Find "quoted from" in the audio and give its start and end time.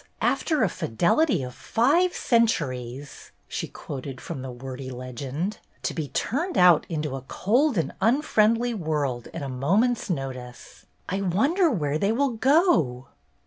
3.67-4.41